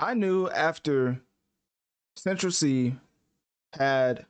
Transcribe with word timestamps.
I 0.00 0.14
knew 0.14 0.48
after 0.48 1.20
Central 2.16 2.50
Cee 2.50 2.96
had 3.74 4.24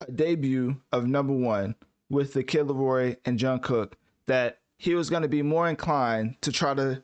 a 0.00 0.10
debut 0.10 0.80
of 0.92 1.06
number 1.06 1.32
one 1.32 1.76
with 2.10 2.32
the 2.32 2.42
Kid 2.42 2.66
Laroi 2.66 3.16
and 3.24 3.38
Jungkook 3.38 3.92
that 4.26 4.58
he 4.78 4.96
was 4.96 5.08
going 5.08 5.22
to 5.22 5.28
be 5.28 5.40
more 5.42 5.68
inclined 5.68 6.34
to 6.42 6.50
try 6.50 6.74
to 6.74 7.00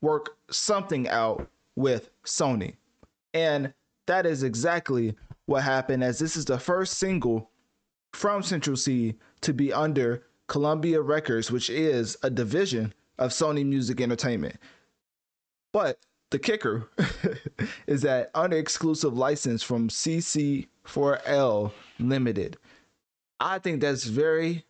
work 0.00 0.36
something 0.48 1.08
out 1.08 1.48
with 1.74 2.08
Sony. 2.24 2.76
And 3.34 3.74
that 4.06 4.24
is 4.24 4.44
exactly 4.44 5.16
what 5.46 5.64
happened, 5.64 6.04
as 6.04 6.20
this 6.20 6.36
is 6.36 6.44
the 6.44 6.58
first 6.58 6.98
single 6.98 7.50
from 8.12 8.44
Central 8.44 8.76
Cee 8.76 9.16
to 9.40 9.52
be 9.52 9.72
under 9.72 10.22
Columbia 10.46 11.00
Records, 11.00 11.50
which 11.50 11.68
is 11.68 12.16
a 12.22 12.30
division 12.30 12.94
of 13.18 13.32
Sony 13.32 13.66
Music 13.66 14.00
Entertainment. 14.00 14.56
But 15.72 15.98
the 16.32 16.38
kicker 16.38 16.88
is 17.86 18.02
that 18.02 18.30
under 18.34 18.56
exclusive 18.56 19.16
license 19.16 19.62
from 19.62 19.88
CC4L 19.88 21.70
Limited. 22.00 22.56
I 23.38 23.58
think 23.58 23.80
that's 23.80 24.04
very 24.04 24.64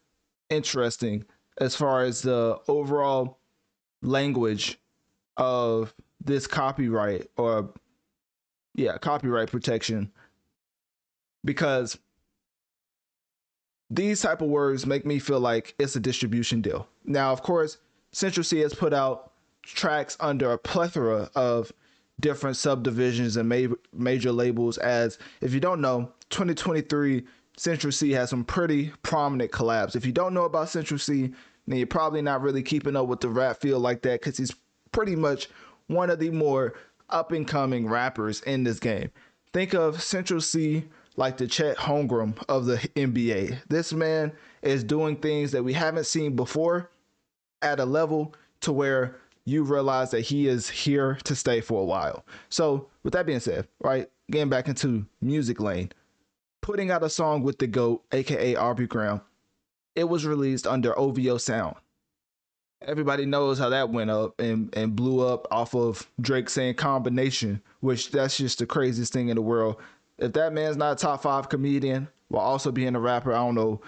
interesting 0.51 1.25
as 1.59 1.77
far 1.77 2.03
as 2.03 2.21
the 2.23 2.59
overall 2.69 3.39
language 4.03 4.79
of 5.37 5.95
this 6.23 6.47
copyright 6.47 7.29
or 7.37 7.73
yeah, 8.75 8.99
copyright 8.99 9.51
protection 9.51 10.11
because 11.45 11.99
these 13.91 14.21
type 14.21 14.41
of 14.41 14.49
words 14.49 14.87
make 14.87 15.07
me 15.07 15.19
feel 15.19 15.41
like 15.41 15.75
it's 15.79 15.95
a 15.95 16.01
distribution 16.01 16.61
deal. 16.61 16.89
Now, 17.05 17.33
of 17.33 17.43
course, 17.43 17.79
Central 18.13 18.43
Cee 18.43 18.61
has 18.61 18.75
put 18.75 18.93
out 18.93 19.32
tracks 19.63 20.17
under 20.21 20.53
a 20.53 20.59
plethora 20.59 21.31
of 21.35 21.73
different 22.21 22.57
subdivisions 22.57 23.37
and 23.37 23.49
ma- 23.49 23.75
major 23.93 24.33
labels 24.33 24.79
as 24.79 25.19
if 25.41 25.53
you 25.53 25.61
don't 25.61 25.81
know 25.81 26.13
2023 26.31 27.25
Central 27.57 27.93
Cee 27.93 28.13
has 28.13 28.31
some 28.31 28.45
pretty 28.45 28.93
prominent 29.03 29.51
collabs. 29.51 29.95
If 29.95 30.07
you 30.07 30.13
don't 30.13 30.35
know 30.35 30.45
about 30.45 30.71
Central 30.71 30.99
Cee, 30.99 31.33
then 31.67 31.79
you're 31.79 31.87
probably 31.87 32.23
not 32.23 32.41
really 32.41 32.63
keeping 32.63 32.97
up 32.97 33.07
with 33.07 33.21
the 33.21 33.29
rap 33.29 33.61
field 33.61 33.83
like 33.83 34.03
that 34.03 34.21
because 34.21 34.39
he's 34.39 34.55
pretty 34.91 35.17
much 35.17 35.49
one 35.87 36.11
of 36.11 36.19
the 36.19 36.31
more 36.31 36.75
up 37.11 37.33
and 37.33 37.47
coming 37.47 37.87
rappers 37.87 38.41
in 38.43 38.65
this 38.65 38.79
game. 38.79 39.11
Think 39.53 39.75
of 39.75 40.03
Central 40.03 40.41
Cee 40.41 40.85
like 41.17 41.37
the 41.37 41.47
Chet 41.47 41.77
Holmgren 41.77 42.43
of 42.49 42.65
the 42.65 42.79
NBA. 42.97 43.61
This 43.69 43.93
man 43.93 44.33
is 44.63 44.83
doing 44.83 45.17
things 45.17 45.53
that 45.53 45.63
we 45.63 45.75
haven't 45.75 46.07
seen 46.07 46.35
before 46.35 46.91
at 47.61 47.81
a 47.81 47.85
level 47.85 48.35
to 48.63 48.73
where 48.73 49.17
you 49.45 49.65
realize 49.65 50.11
that 50.13 50.21
he 50.21 50.47
is 50.47 50.69
here 50.69 51.19
to 51.25 51.35
stay 51.35 51.61
for 51.61 51.81
a 51.81 51.85
while. 51.85 52.25
So, 52.49 52.89
with 53.03 53.13
that 53.15 53.27
being 53.27 53.41
said, 53.41 53.67
right, 53.81 54.09
getting 54.31 54.49
back 54.49 54.69
into 54.69 55.07
music 55.21 55.61
lane, 55.61 55.91
putting 56.61 56.91
out 56.91 57.03
a 57.03 57.11
song 57.11 57.43
with 57.43 57.59
the 57.59 57.67
GOAT, 57.67 58.03
aka 58.13 58.57
Aubrey 58.57 58.87
Graham, 58.87 59.21
it 59.95 60.05
was 60.05 60.25
released 60.25 60.67
under 60.67 60.99
OVO 60.99 61.39
Sound. 61.39 61.77
Everybody 62.83 63.27
knows 63.27 63.59
how 63.59 63.69
that 63.69 63.91
went 63.91 64.11
up 64.11 64.41
and, 64.41 64.75
and 64.77 64.97
blew 64.97 65.27
up 65.27 65.47
off 65.53 65.75
of 65.75 66.09
Drake 66.21 66.49
saying 66.49 66.75
combination, 66.75 67.63
which 67.81 68.11
that's 68.11 68.37
just 68.37 68.59
the 68.59 68.67
craziest 68.67 69.13
thing 69.13 69.29
in 69.29 69.37
the 69.37 69.43
world. 69.43 69.77
If 70.19 70.33
that 70.33 70.53
man's 70.53 70.77
not 70.77 70.93
a 70.93 70.97
top 70.97 71.23
five 71.23 71.49
comedian 71.49 72.09
while 72.29 72.45
also 72.45 72.73
being 72.73 72.97
a 72.97 73.01
rapper, 73.01 73.33
I 73.33 73.37
don't 73.37 73.55
know 73.55 73.81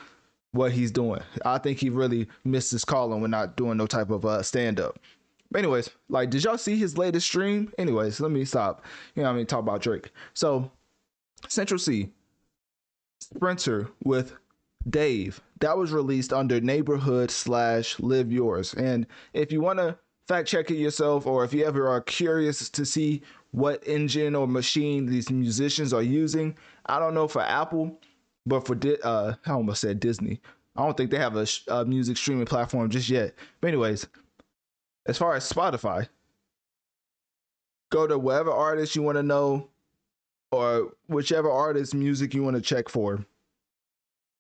what 0.53 0.71
he's 0.71 0.93
doing. 0.93 1.21
I 1.45 1.59
think 1.59 1.79
he 1.79 1.91
really 1.91 2.29
missed 2.45 2.71
his 2.71 2.85
calling 2.85 3.21
when 3.21 3.33
not 3.33 3.57
doing 3.57 3.77
no 3.77 3.87
type 3.87 4.11
of 4.11 4.25
uh, 4.25 4.43
stand 4.43 4.79
up. 4.79 4.99
Anyways, 5.55 5.91
like, 6.09 6.31
did 6.31 6.45
y'all 6.45 6.59
see 6.59 6.77
his 6.77 6.99
latest 6.99 7.27
stream? 7.27 7.73
Anyways, 7.79 8.21
let 8.21 8.31
me 8.31 8.45
stop. 8.45 8.85
You 9.15 9.23
know 9.23 9.31
I 9.31 9.33
mean? 9.33 9.47
Talk 9.47 9.61
about 9.61 9.83
Drake. 9.83 10.11
So, 10.35 10.71
Central 11.49 11.79
Cee, 11.79 12.11
Sprinter 13.21 13.89
with 14.03 14.35
Dave. 14.91 15.41
That 15.61 15.77
was 15.77 15.93
released 15.93 16.33
under 16.33 16.61
Neighborhood 16.61 17.31
slash 17.31 17.99
Live 18.01 18.33
Yours. 18.33 18.75
And 18.75 19.07
if 19.33 19.53
you 19.53 19.61
want 19.61 19.79
to 19.79 19.97
fact 20.27 20.49
check 20.49 20.71
it 20.71 20.77
yourself, 20.77 21.27
or 21.27 21.45
if 21.45 21.53
you 21.55 21.65
ever 21.65 21.89
are 21.89 22.01
curious 22.01 22.69
to 22.71 22.85
see 22.85 23.23
what 23.53 23.87
engine 23.87 24.35
or 24.35 24.49
machine 24.49 25.07
these 25.07 25.31
musicians 25.31 25.93
are 25.93 26.03
using, 26.03 26.57
I 26.87 26.99
don't 26.99 27.15
know 27.15 27.29
for 27.29 27.43
Apple, 27.43 28.01
but 28.47 28.67
for 28.67 28.75
Di- 28.75 29.01
uh, 29.03 29.35
I 29.47 29.53
almost 29.53 29.81
said 29.81 30.01
Disney. 30.01 30.41
I 30.77 30.83
don't 30.83 30.97
think 30.97 31.11
they 31.11 31.19
have 31.19 31.37
a, 31.37 31.47
sh- 31.47 31.63
a 31.69 31.85
music 31.85 32.17
streaming 32.17 32.47
platform 32.47 32.91
just 32.91 33.09
yet. 33.09 33.35
But 33.61 33.69
anyways, 33.69 34.07
as 35.07 35.19
far 35.19 35.35
as 35.35 35.51
Spotify, 35.51 36.09
go 37.91 38.07
to 38.07 38.19
whatever 38.19 38.51
artist 38.51 38.97
you 38.97 39.03
want 39.03 39.17
to 39.17 39.23
know 39.23 39.69
or 40.51 40.93
whichever 41.09 41.51
artist 41.51 41.95
music 41.95 42.35
you 42.35 42.43
want 42.43 42.57
to 42.57 42.63
check 42.63 42.89
for. 42.89 43.25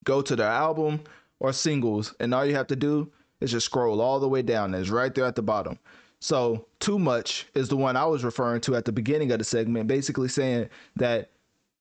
Go 0.04 0.22
to 0.22 0.36
their 0.36 0.48
album 0.48 1.00
or 1.41 1.53
singles, 1.53 2.14
and 2.20 2.32
all 2.34 2.44
you 2.44 2.54
have 2.54 2.66
to 2.69 2.76
do 2.76 3.10
is 3.41 3.50
just 3.50 3.66
scroll 3.66 4.00
all 4.00 4.20
the 4.20 4.28
way 4.28 4.42
down. 4.42 4.74
It's 4.74 4.91
right 4.91 5.14
there 5.14 5.24
at 5.24 5.34
the 5.34 5.42
bottom. 5.42 5.78
So, 6.20 6.66
Too 6.80 6.98
Much 6.98 7.47
is 7.54 7.69
the 7.69 7.76
one 7.76 7.97
I 7.97 8.06
was 8.06 8.24
referring 8.24 8.60
to 8.62 8.76
at 8.76 8.84
the 8.84 8.92
beginning 8.92 9.30
of 9.32 9.38
the 9.38 9.44
segment, 9.44 9.88
basically 9.88 10.28
saying 10.28 10.69
that 10.97 11.30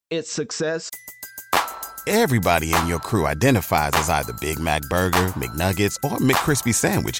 its 0.10 0.32
success. 0.32 0.90
Everybody 2.08 2.74
in 2.74 2.88
your 2.88 3.00
crew 3.00 3.26
identifies 3.26 3.92
as 3.94 4.10
either 4.10 4.34
Big 4.42 4.60
Mac 4.60 4.82
Burger, 4.90 5.28
McNuggets, 5.38 5.96
or 6.04 6.18
McCrispy 6.18 6.74
Sandwich. 6.74 7.20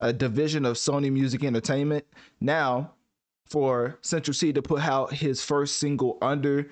a 0.00 0.12
division 0.12 0.64
of 0.64 0.76
Sony 0.76 1.10
Music 1.12 1.44
Entertainment. 1.44 2.04
Now, 2.40 2.92
for 3.46 3.98
Central 4.02 4.34
Cee 4.34 4.52
to 4.52 4.62
put 4.62 4.82
out 4.82 5.12
his 5.12 5.42
first 5.42 5.78
single 5.78 6.18
under 6.20 6.70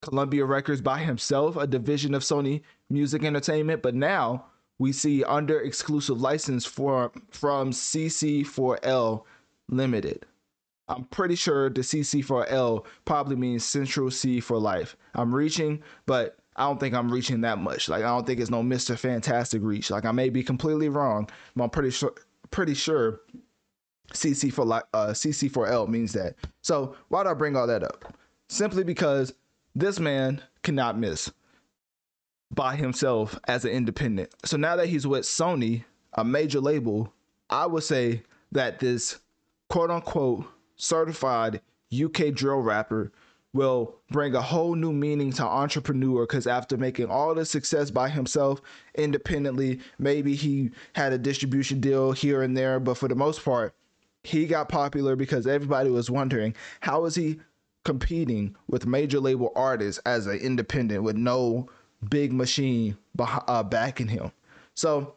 Columbia 0.00 0.44
Records 0.44 0.80
by 0.80 0.98
himself, 0.98 1.56
a 1.56 1.66
division 1.66 2.14
of 2.14 2.22
Sony 2.22 2.62
Music 2.90 3.24
Entertainment, 3.24 3.82
but 3.82 3.94
now 3.94 4.46
we 4.78 4.92
see 4.92 5.22
under 5.24 5.60
exclusive 5.60 6.20
license 6.20 6.64
for 6.64 7.12
from 7.30 7.70
CC4L 7.70 9.24
Limited. 9.68 10.26
I'm 10.88 11.04
pretty 11.04 11.36
sure 11.36 11.70
the 11.70 11.80
CC4L 11.80 12.84
probably 13.04 13.36
means 13.36 13.64
Central 13.64 14.10
Cee 14.10 14.40
for 14.40 14.58
life. 14.58 14.96
I'm 15.14 15.34
reaching, 15.34 15.82
but 16.06 16.36
I 16.56 16.66
don't 16.66 16.78
think 16.78 16.94
I'm 16.94 17.10
reaching 17.10 17.40
that 17.42 17.58
much. 17.58 17.88
Like 17.88 18.02
I 18.02 18.08
don't 18.08 18.26
think 18.26 18.40
it's 18.40 18.50
no 18.50 18.62
Mr. 18.62 18.98
Fantastic 18.98 19.62
reach. 19.62 19.90
Like 19.90 20.04
I 20.04 20.12
may 20.12 20.28
be 20.28 20.42
completely 20.42 20.88
wrong, 20.88 21.28
but 21.56 21.64
I'm 21.64 21.70
pretty 21.70 21.90
sure 21.90 22.12
pretty 22.52 22.74
sure 22.74 23.20
CC 24.12 24.52
for 24.52 24.70
uh, 24.72 25.08
CC4L 25.08 25.88
means 25.88 26.12
that. 26.12 26.36
So 26.60 26.94
why 27.08 27.24
do 27.24 27.30
I 27.30 27.34
bring 27.34 27.56
all 27.56 27.66
that 27.66 27.82
up? 27.82 28.14
Simply 28.48 28.84
because 28.84 29.32
this 29.74 29.98
man 29.98 30.42
cannot 30.62 30.98
miss 30.98 31.32
by 32.54 32.76
himself 32.76 33.38
as 33.48 33.64
an 33.64 33.70
independent. 33.72 34.30
So 34.44 34.56
now 34.56 34.76
that 34.76 34.88
he's 34.88 35.06
with 35.06 35.24
Sony, 35.24 35.84
a 36.12 36.24
major 36.24 36.60
label, 36.60 37.12
I 37.48 37.66
would 37.66 37.82
say 37.82 38.22
that 38.52 38.78
this 38.78 39.18
quote 39.70 39.90
unquote 39.90 40.44
certified 40.76 41.62
UK 41.92 42.34
drill 42.34 42.60
rapper 42.60 43.12
will 43.54 43.96
bring 44.10 44.34
a 44.34 44.42
whole 44.42 44.74
new 44.74 44.92
meaning 44.92 45.32
to 45.32 45.44
entrepreneur 45.44 46.26
because 46.26 46.46
after 46.46 46.76
making 46.76 47.06
all 47.06 47.34
the 47.34 47.44
success 47.44 47.90
by 47.90 48.08
himself 48.08 48.60
independently, 48.94 49.80
maybe 49.98 50.34
he 50.34 50.70
had 50.94 51.12
a 51.12 51.18
distribution 51.18 51.80
deal 51.80 52.12
here 52.12 52.42
and 52.42 52.56
there, 52.56 52.80
but 52.80 52.96
for 52.96 53.08
the 53.08 53.14
most 53.14 53.44
part, 53.44 53.74
he 54.24 54.46
got 54.46 54.68
popular 54.68 55.16
because 55.16 55.46
everybody 55.46 55.90
was 55.90 56.10
wondering 56.10 56.54
how 56.80 57.04
is 57.04 57.14
he 57.14 57.40
competing 57.84 58.54
with 58.68 58.86
major 58.86 59.20
label 59.20 59.52
artists 59.56 60.00
as 60.06 60.26
an 60.26 60.38
independent 60.38 61.02
with 61.02 61.16
no 61.16 61.68
big 62.08 62.32
machine 62.32 62.96
uh, 63.18 63.62
backing 63.62 64.08
him. 64.08 64.30
So, 64.74 65.14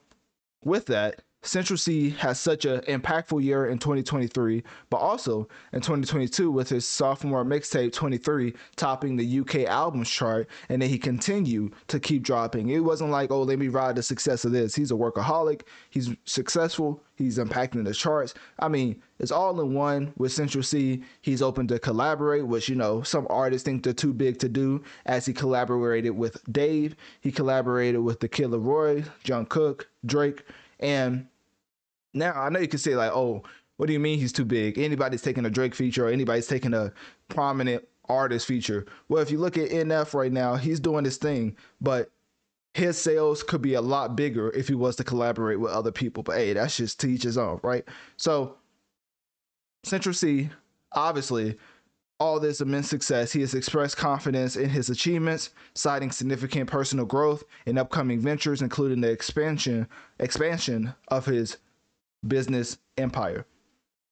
with 0.64 0.88
that, 0.88 1.22
Central 1.46 1.78
Cee 1.78 2.10
has 2.12 2.40
such 2.40 2.66
an 2.66 2.82
impactful 2.82 3.44
year 3.44 3.68
in 3.68 3.78
2023, 3.78 4.64
but 4.90 4.98
also 4.98 5.48
in 5.74 5.80
2022 5.80 6.50
with 6.50 6.70
his 6.70 6.88
sophomore 6.88 7.46
mixtape 7.46 7.94
23 7.94 8.54
topping 8.76 9.16
the 9.16 9.40
UK 9.40 9.70
albums 9.70 10.10
chart, 10.10 10.50
and 10.70 10.82
then 10.82 10.90
he 10.90 10.98
continued 10.98 11.74
to 11.88 12.00
keep 12.00 12.24
dropping. 12.24 12.70
It 12.70 12.80
wasn't 12.80 13.12
like, 13.12 13.32
oh, 13.32 13.44
let 13.44 13.60
me 13.60 13.68
ride 13.68 13.96
the 13.96 14.04
success 14.04 14.44
of 14.44 14.52
this. 14.52 14.74
He's 14.74 14.92
a 14.92 14.96
workaholic. 14.96 15.62
He's 15.92 16.10
successful. 16.26 17.04
He's 17.16 17.38
impacting 17.38 17.86
the 17.86 17.94
charts. 17.94 18.34
I 18.60 18.68
mean, 18.68 19.02
it's 19.20 19.32
all 19.32 19.62
in 19.62 19.74
one 19.74 20.14
with 20.18 20.34
Central 20.34 20.64
Cee. 20.64 21.04
He's 21.22 21.42
open 21.42 21.68
to 21.68 21.80
collaborate, 21.80 22.48
which 22.48 22.68
you 22.68 22.76
know 22.76 23.04
some 23.04 23.28
artists 23.30 23.66
think 23.66 23.84
they're 23.84 23.94
too 23.94 24.14
big 24.14 24.40
to 24.40 24.50
do. 24.50 24.84
As 25.06 25.26
he 25.26 25.34
collaborated 25.34 26.18
with 26.18 26.42
Dave, 26.52 26.96
he 27.22 27.32
collaborated 27.32 28.02
with 28.02 28.20
the 28.20 28.28
Kid 28.28 28.48
LAROI, 28.48 29.08
Jungkook, 29.24 29.86
Drake, 30.06 30.44
and 30.80 31.28
now 32.16 32.34
I 32.36 32.50
know 32.50 32.60
you 32.60 32.68
can 32.68 32.80
say 32.80 32.96
like, 32.96 33.12
oh, 33.12 33.44
what 33.78 33.88
do 33.88 33.94
you 33.94 34.00
mean 34.00 34.20
he's 34.20 34.32
too 34.32 34.46
big? 34.46 34.78
Anybody's 34.78 35.22
taking 35.22 35.46
a 35.46 35.50
Drake 35.50 35.76
feature 35.76 36.08
or 36.08 36.10
anybody's 36.10 36.48
taking 36.48 36.74
a 36.74 36.94
prominent 37.28 37.86
artist 38.08 38.48
feature. 38.48 38.86
Well, 39.10 39.22
if 39.22 39.30
you 39.32 39.38
look 39.38 39.58
at 39.58 39.70
NF 39.70 40.14
right 40.14 40.32
now, 40.32 40.56
he's 40.56 40.80
doing 40.80 41.04
this 41.04 41.18
thing, 41.18 41.58
but 41.82 42.10
his 42.74 42.98
sales 42.98 43.44
could 43.44 43.62
be 43.62 43.74
a 43.74 43.82
lot 43.82 44.16
bigger 44.16 44.52
if 44.52 44.68
he 44.68 44.76
was 44.76 44.96
to 44.98 45.04
collaborate 45.04 45.60
with 45.60 45.72
other 45.72 45.92
people. 45.92 46.24
But 46.24 46.38
hey, 46.38 46.54
that's 46.54 46.78
just 46.78 47.00
teach 47.00 47.24
his 47.24 47.38
own, 47.38 47.60
right? 47.64 47.84
So 48.18 48.58
Central 49.84 50.14
Cee, 50.14 50.50
obviously, 50.94 51.58
all 52.20 52.40
this 52.40 52.62
immense 52.62 52.90
success, 52.90 53.34
he 53.34 53.42
has 53.42 53.54
expressed 53.54 53.98
confidence 53.98 54.56
in 54.56 54.70
his 54.70 54.90
achievements, 54.90 55.50
citing 55.74 56.12
significant 56.12 56.70
personal 56.70 57.06
growth 57.06 57.44
in 57.66 57.78
upcoming 57.78 58.20
ventures, 58.20 58.62
including 58.62 59.02
the 59.02 59.12
expansion 59.12 59.88
expansion 60.20 60.94
of 61.10 61.26
his 61.26 61.58
business 62.28 62.78
empire. 62.98 63.46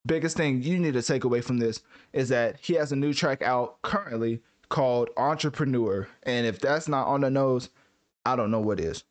Biggest 0.06 0.36
thing 0.36 0.62
you 0.62 0.80
need 0.80 0.94
to 0.96 1.02
take 1.02 1.24
away 1.24 1.42
from 1.42 1.58
this 1.58 1.82
is 2.12 2.30
that 2.30 2.58
he 2.60 2.74
has 2.74 2.92
a 2.92 2.96
new 2.96 3.14
track 3.14 3.42
out 3.42 3.82
currently 3.82 4.42
called 4.70 5.10
Entrapreneur. 5.16 6.08
And 6.24 6.46
if 6.46 6.60
that's 6.60 6.88
not 6.88 7.08
on 7.08 7.22
the 7.22 7.30
nose, 7.30 7.70
I 8.26 8.36
don't 8.36 8.52
know 8.52 8.60
what 8.60 8.80
is. 8.80 9.04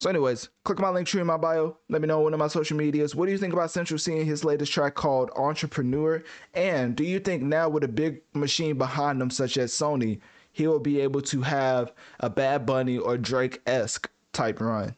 So, 0.00 0.08
anyways, 0.08 0.48
click 0.64 0.78
my 0.78 0.90
link 0.90 1.08
tree 1.08 1.20
in 1.20 1.26
my 1.26 1.36
bio. 1.36 1.76
Let 1.88 2.00
me 2.00 2.06
know 2.06 2.20
one 2.20 2.32
of 2.32 2.38
my 2.38 2.46
social 2.46 2.76
medias. 2.76 3.16
What 3.16 3.26
do 3.26 3.32
you 3.32 3.38
think 3.38 3.52
about 3.52 3.72
Central 3.72 3.98
seeing 3.98 4.24
his 4.24 4.44
latest 4.44 4.72
track 4.72 4.94
called 4.94 5.30
Entrapreneur? 5.30 6.22
And 6.54 6.94
do 6.94 7.02
you 7.02 7.18
think 7.18 7.42
now 7.42 7.68
with 7.68 7.82
a 7.82 7.88
big 7.88 8.22
machine 8.32 8.78
behind 8.78 9.20
him, 9.20 9.30
such 9.30 9.58
as 9.58 9.72
Sony, 9.72 10.20
he 10.52 10.68
will 10.68 10.78
be 10.78 11.00
able 11.00 11.20
to 11.22 11.42
have 11.42 11.92
a 12.20 12.30
Bad 12.30 12.64
Bunny 12.64 12.96
or 12.96 13.18
Drake 13.18 13.60
esque 13.66 14.08
type 14.32 14.60
run? 14.60 14.94